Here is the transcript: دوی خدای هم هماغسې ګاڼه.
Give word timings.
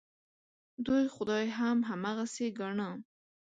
دوی 0.85 1.03
خدای 1.15 1.45
هم 1.57 1.77
هماغسې 1.89 2.47
ګاڼه. 2.59 2.89